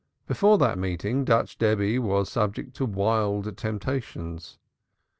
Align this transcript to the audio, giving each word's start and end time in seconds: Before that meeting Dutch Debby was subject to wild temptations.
Before 0.25 0.57
that 0.57 0.79
meeting 0.79 1.25
Dutch 1.25 1.59
Debby 1.59 1.99
was 1.99 2.27
subject 2.27 2.73
to 2.77 2.87
wild 2.87 3.55
temptations. 3.55 4.57